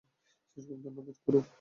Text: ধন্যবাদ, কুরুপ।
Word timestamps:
ধন্যবাদ, 0.57 1.15
কুরুপ। 1.25 1.45